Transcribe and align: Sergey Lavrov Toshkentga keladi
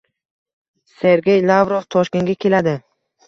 Sergey 1.01 1.43
Lavrov 1.51 1.85
Toshkentga 1.97 2.37
keladi 2.47 2.75